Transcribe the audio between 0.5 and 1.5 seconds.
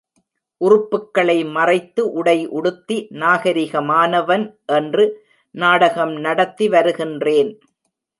உறுப்புக்களை